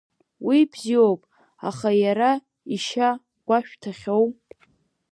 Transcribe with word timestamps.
Уи 0.45 0.59
бзиоуп, 0.71 1.21
аха 1.69 1.89
иара 2.03 2.31
ишьа 2.75 3.09
гәашәҭахьоу? 3.47 4.25